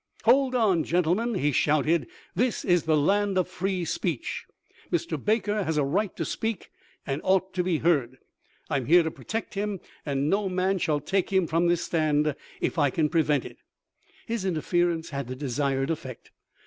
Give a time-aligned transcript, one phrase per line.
[0.25, 4.47] "Hold on, gentlemen," he shouted," this is the land of free speech.
[4.91, 5.23] Mr.
[5.23, 6.71] Baker has a right to speak
[7.05, 8.17] and ought to be heard.
[8.67, 12.33] I am here to protect him, and no man shall take him from this stand
[12.61, 13.57] if I can prevent it."
[14.25, 16.31] His interfer ence had the desired effect.